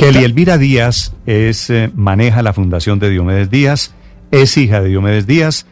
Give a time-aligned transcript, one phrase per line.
[0.00, 3.94] Kelly Elvira Díaz es, eh, maneja la fundación de Diomedes Díaz,
[4.30, 5.66] es hija de Diomedes Díaz.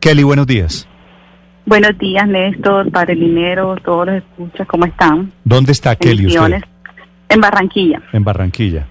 [0.00, 0.88] Kelly, buenos días.
[1.66, 5.30] Buenos días, Néstor, Padre Linero, todos los escuchas, ¿cómo están?
[5.44, 6.62] ¿Dónde está Kelly usted?
[7.28, 8.00] En Barranquilla.
[8.14, 8.86] En Barranquilla.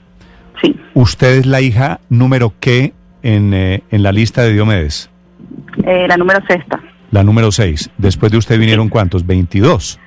[0.61, 0.75] Sí.
[0.93, 5.09] ¿Usted es la hija número qué en, eh, en la lista de Diomedes?
[5.87, 6.79] Eh, la número sexta.
[7.09, 7.89] La número seis.
[7.97, 9.25] Después de usted vinieron cuántos?
[9.25, 9.97] ¿22?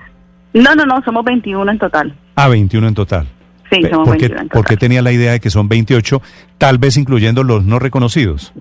[0.55, 2.14] No, no, no, somos 21 en total.
[2.37, 3.27] Ah, 21 en total.
[3.71, 4.79] Sí, somos ¿Por qué, 21 en por qué total.
[4.79, 6.23] tenía la idea de que son 28,
[6.59, 8.53] tal vez incluyendo los no reconocidos?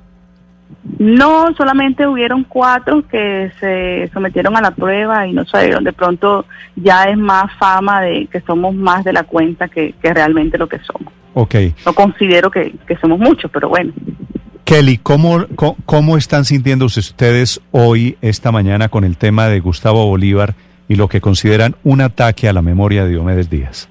[1.00, 5.84] No, solamente hubieron cuatro que se sometieron a la prueba y no salieron.
[5.84, 6.46] De pronto
[6.76, 10.68] ya es más fama de que somos más de la cuenta que, que realmente lo
[10.68, 11.12] que somos.
[11.34, 11.56] Ok.
[11.86, 13.94] No considero que, que somos muchos, pero bueno.
[14.64, 20.06] Kelly, ¿cómo, cómo, cómo están sintiéndose ustedes hoy, esta mañana, con el tema de Gustavo
[20.08, 20.56] Bolívar
[20.88, 23.90] y lo que consideran un ataque a la memoria de Diomedes Díaz?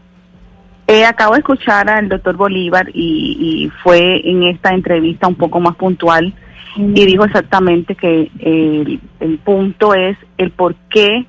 [0.86, 5.60] Eh, acabo de escuchar al doctor Bolívar y, y fue en esta entrevista un poco
[5.60, 6.34] más puntual
[6.76, 11.24] y dijo exactamente que el, el punto es el por qué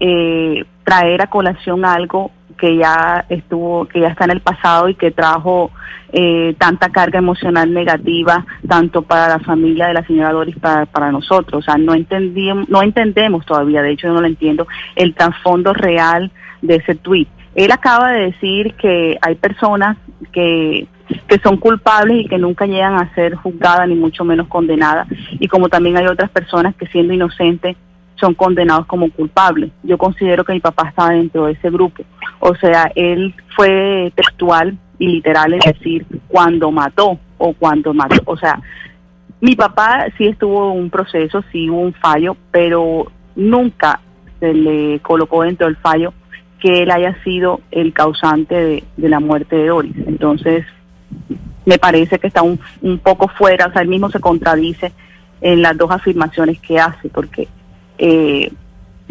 [0.00, 4.94] eh, traer a colación algo que ya estuvo, que ya está en el pasado y
[4.94, 5.70] que trajo
[6.12, 11.10] eh, tanta carga emocional negativa tanto para la familia de la señora Doris para, para
[11.10, 11.60] nosotros.
[11.60, 15.72] O sea, no entendíamos, no entendemos todavía, de hecho yo no lo entiendo, el trasfondo
[15.72, 16.30] real
[16.60, 17.28] de ese tuit.
[17.54, 19.96] Él acaba de decir que hay personas
[20.32, 20.86] que,
[21.26, 25.48] que son culpables y que nunca llegan a ser juzgadas ni mucho menos condenadas y
[25.48, 27.76] como también hay otras personas que siendo inocentes
[28.16, 29.70] son condenados como culpables.
[29.82, 32.04] Yo considero que mi papá estaba dentro de ese grupo.
[32.38, 38.22] O sea, él fue textual y literal es decir, cuando mató o cuando mató.
[38.26, 38.60] O sea,
[39.40, 44.00] mi papá sí estuvo en un proceso, sí hubo un fallo, pero nunca
[44.38, 46.14] se le colocó dentro del fallo
[46.62, 49.96] que él haya sido el causante de, la muerte de Doris.
[50.06, 50.64] Entonces,
[51.66, 54.92] me parece que está un, un poco fuera, o sea, él mismo se contradice
[55.40, 57.48] en las dos afirmaciones que hace, porque
[57.98, 58.52] eh,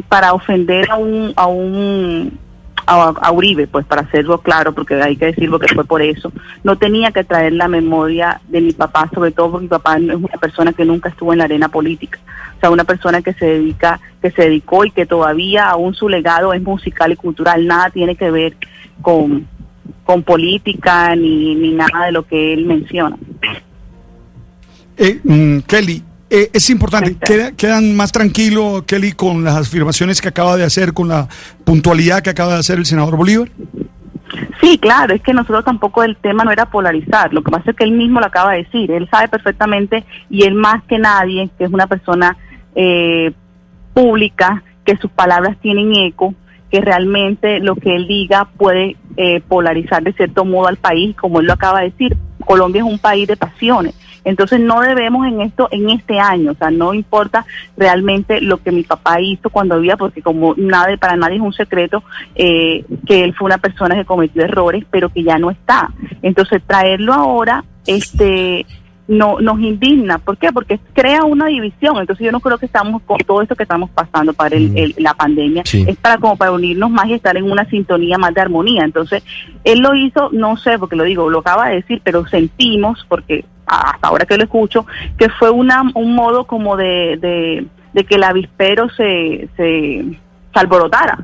[0.07, 2.40] para ofender a un a un
[2.88, 6.31] a, a, Uribe, pues para hacerlo claro, porque hay que decirlo que fue por eso,
[6.63, 10.13] no tenía que traer la memoria de mi papá, sobre todo porque mi papá no
[10.13, 12.17] es una persona que nunca estuvo en la arena política,
[12.61, 16.53] sea, una persona que se dedica, que se dedicó y que todavía aún su legado
[16.53, 18.55] es musical y cultural, nada tiene que ver
[19.01, 19.47] con,
[20.05, 23.17] con política ni, ni nada de lo que él menciona.
[24.97, 30.29] Eh, mm, Kelly, eh, es importante, ¿Queda, ¿quedan más tranquilos, Kelly, con las afirmaciones que
[30.29, 31.28] acaba de hacer, con la
[31.66, 33.49] puntualidad que acaba de hacer el senador Bolívar?
[34.61, 37.75] Sí, claro, es que nosotros tampoco el tema no era polarizar, lo que pasa es
[37.75, 41.49] que él mismo lo acaba de decir, él sabe perfectamente y él más que nadie,
[41.57, 42.38] que es una persona
[42.76, 43.32] eh,
[43.94, 46.34] pública, que sus palabras tienen eco,
[46.70, 51.42] que realmente lo que él diga puede eh, polarizar de cierto modo al país, como
[51.42, 53.94] él lo acaba de decir, Colombia es un país de pasiones.
[54.24, 57.46] Entonces no debemos en esto, en este año, o sea, no importa
[57.76, 61.53] realmente lo que mi papá hizo cuando vivía, porque como nada, para nadie es un
[61.53, 62.03] secreto
[62.36, 65.90] eh, que él fue una persona que cometió errores, pero que ya no está.
[66.22, 68.66] Entonces traerlo ahora, este,
[69.07, 70.19] no nos indigna.
[70.19, 70.51] ¿Por qué?
[70.53, 71.97] Porque crea una división.
[71.97, 74.95] Entonces yo no creo que estamos con todo esto que estamos pasando para el, el,
[74.97, 75.63] la pandemia.
[75.66, 75.84] Sí.
[75.88, 78.84] Es para como para unirnos más y estar en una sintonía más de armonía.
[78.85, 79.23] Entonces
[79.63, 83.44] él lo hizo, no sé, porque lo digo, lo acaba de decir, pero sentimos, porque
[83.66, 84.85] hasta ahora que lo escucho,
[85.17, 90.06] que fue una, un modo como de, de, de que el avispero se, se,
[90.53, 91.17] se alborotara.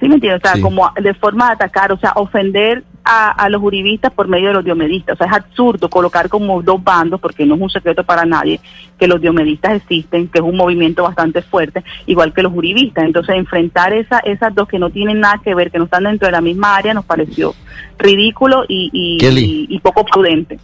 [0.00, 0.42] ¿Sí me entiendes?
[0.42, 0.60] O sea, Sí.
[0.60, 4.54] como de forma de atacar, o sea, ofender a, a los uribistas por medio de
[4.54, 5.14] los diomedistas.
[5.14, 8.60] O sea, es absurdo colocar como dos bandos, porque no es un secreto para nadie,
[8.98, 13.04] que los diomedistas existen, que es un movimiento bastante fuerte, igual que los uribistas.
[13.04, 16.26] Entonces, enfrentar esa, esas dos que no tienen nada que ver, que no están dentro
[16.26, 17.54] de la misma área, nos pareció
[17.98, 19.66] ridículo y, y, Kelly.
[19.70, 20.58] y- y poco prudente.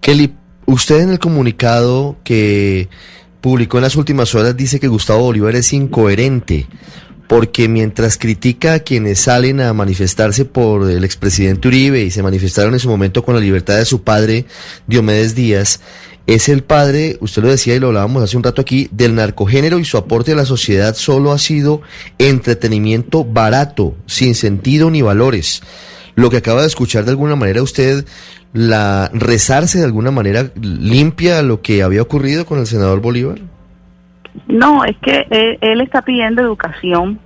[0.00, 0.32] Kelly,
[0.66, 2.88] usted en el comunicado que
[3.40, 6.66] publicó en las últimas horas dice que Gustavo Bolívar es incoherente
[7.26, 12.74] porque mientras critica a quienes salen a manifestarse por el expresidente Uribe y se manifestaron
[12.74, 14.46] en su momento con la libertad de su padre
[14.86, 15.80] Diomedes Díaz,
[16.26, 19.78] es el padre, usted lo decía y lo hablábamos hace un rato aquí, del narcogénero
[19.78, 21.82] y su aporte a la sociedad solo ha sido
[22.18, 25.62] entretenimiento barato, sin sentido ni valores.
[26.14, 28.06] Lo que acaba de escuchar de alguna manera usted,
[28.54, 33.40] la rezarse de alguna manera limpia lo que había ocurrido con el senador Bolívar.
[34.46, 37.18] No, es que él, él está pidiendo educación.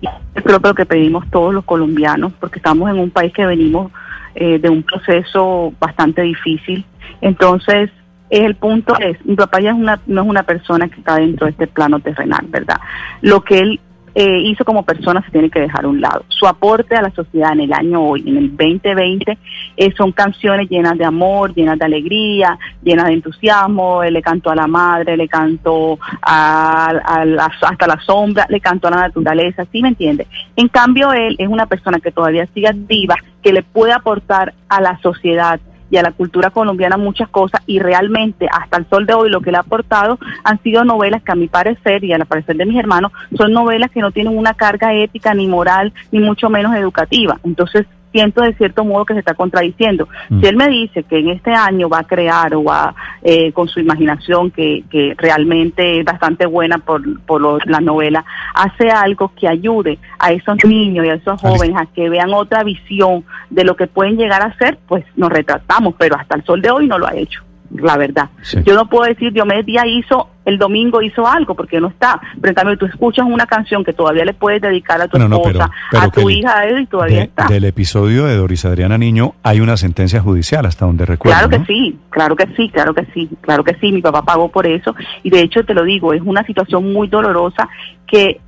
[0.00, 0.08] Y
[0.40, 3.92] que lo que pedimos todos los colombianos, porque estamos en un país que venimos
[4.34, 6.84] eh, de un proceso bastante difícil.
[7.20, 7.90] Entonces,
[8.30, 11.46] el punto es, mi papá ya es una, no es una persona que está dentro
[11.46, 12.78] de este plano terrenal, ¿verdad?
[13.20, 13.80] Lo que él
[14.14, 16.24] eh, hizo como persona se tiene que dejar a un lado.
[16.28, 19.38] Su aporte a la sociedad en el año hoy, en el 2020,
[19.76, 24.02] eh, son canciones llenas de amor, llenas de alegría, llenas de entusiasmo.
[24.02, 29.00] Él le cantó a la madre, le cantó hasta la sombra, le cantó a la
[29.02, 30.26] naturaleza, ¿sí me entiende?
[30.56, 34.80] En cambio, él es una persona que todavía sigue activa, que le puede aportar a
[34.80, 35.60] la sociedad
[35.90, 39.40] y a la cultura colombiana muchas cosas y realmente hasta el sol de hoy lo
[39.40, 42.56] que le ha aportado han sido novelas que a mi parecer y a la parecer
[42.56, 46.48] de mis hermanos son novelas que no tienen una carga ética ni moral ni mucho
[46.48, 47.38] menos educativa.
[47.44, 50.08] Entonces siento de cierto modo que se está contradiciendo.
[50.28, 50.40] Mm.
[50.40, 53.68] Si él me dice que en este año va a crear o va eh, con
[53.68, 58.24] su imaginación, que, que realmente es bastante buena por, por la novela,
[58.54, 62.62] hace algo que ayude a esos niños y a esos jóvenes a que vean otra
[62.64, 66.60] visión de lo que pueden llegar a ser, pues nos retratamos, pero hasta el sol
[66.60, 68.30] de hoy no lo ha hecho la verdad.
[68.64, 72.20] Yo no puedo decir Diomedes Díaz hizo, el domingo hizo algo, porque no está.
[72.40, 75.70] Pero en cambio tú escuchas una canción que todavía le puedes dedicar a tu esposa,
[75.92, 77.46] a tu hija, y todavía está.
[77.46, 81.38] Del episodio de Doris Adriana Niño hay una sentencia judicial, hasta donde recuerdo.
[81.38, 83.92] Claro que sí, claro que sí, claro que sí, claro que sí.
[83.92, 84.94] Mi papá pagó por eso.
[85.22, 87.68] Y de hecho te lo digo, es una situación muy dolorosa
[88.06, 88.40] que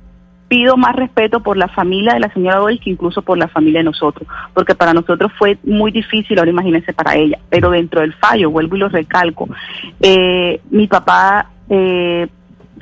[0.53, 3.79] pido más respeto por la familia de la señora Doris que incluso por la familia
[3.79, 8.13] de nosotros, porque para nosotros fue muy difícil, ahora imagínense para ella, pero dentro del
[8.13, 9.49] fallo, vuelvo y lo recalco,
[9.99, 12.27] eh, mi papá eh,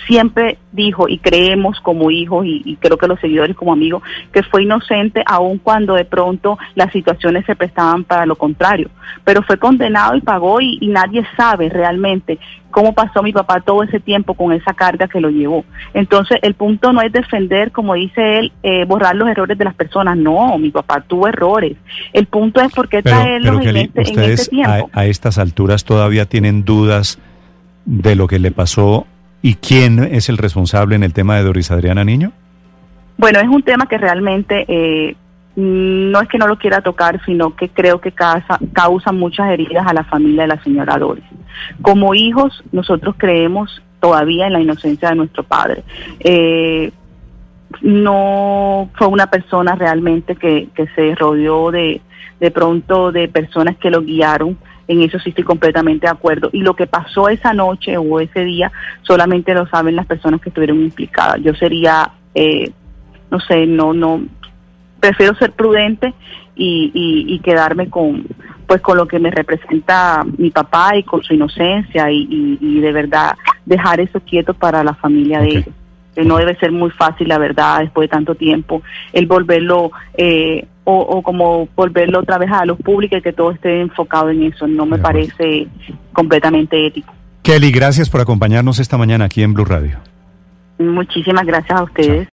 [0.08, 4.02] siempre dijo y creemos como hijos y, creo que los seguidores como amigos
[4.32, 8.90] que fue inocente aun cuando de pronto las situaciones se prestaban para lo contrario,
[9.24, 12.38] pero fue condenado y pagó y, nadie sabe realmente
[12.70, 15.64] cómo pasó mi papá todo ese tiempo con esa carga que lo llevó.
[15.94, 19.74] Entonces el punto no es defender, como dice él, eh, borrar los errores de las
[19.74, 21.78] personas, no, mi papá tuvo errores.
[22.14, 24.90] El punto es por qué traerlos en, este, en este tiempo.
[24.94, 27.20] A, a estas alturas todavía tienen dudas
[27.86, 29.08] de lo que le pasó
[29.42, 32.32] ¿Y quién es el responsable en el tema de Doris Adriana Niño?
[33.18, 35.16] Bueno, es un tema que realmente eh,
[35.56, 39.86] no es que no lo quiera tocar, sino que creo que causa, causa muchas heridas
[39.88, 41.26] a la familia de la señora Doris.
[41.82, 45.84] Como hijos, nosotros creemos todavía en la inocencia de nuestro padre.
[46.20, 46.92] Eh,
[47.82, 52.02] no fue una persona realmente que, que se rodeó de,
[52.40, 54.58] de pronto de personas que lo guiaron
[54.92, 56.50] en eso sí estoy completamente de acuerdo.
[56.52, 58.72] Y lo que pasó esa noche o ese día
[59.04, 61.40] solamente lo saben las personas que estuvieron implicadas.
[61.42, 62.70] Yo sería, eh,
[63.30, 64.22] no sé, no, no,
[65.00, 66.14] prefiero ser prudente
[66.56, 68.28] y, y, quedarme con,
[68.68, 72.92] pues con lo que me representa mi papá y con su inocencia y, y de
[72.92, 73.32] verdad
[73.66, 75.76] dejar eso quieto para la familia de ellos.
[76.16, 78.82] Que no debe ser muy fácil, la verdad, después de tanto tiempo,
[79.14, 83.82] el volverlo eh, o, como volverlo otra vez a los públicos y que todo esté
[83.82, 84.68] enfocado en eso.
[84.68, 85.68] No me parece
[86.12, 87.14] completamente ético.
[87.44, 89.98] Kelly, gracias por acompañarnos esta mañana aquí en Blue Radio.
[90.78, 92.28] Muchísimas gracias a ustedes.